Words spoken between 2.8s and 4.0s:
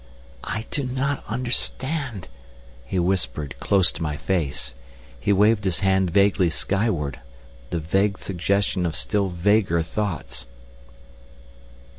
he whispered close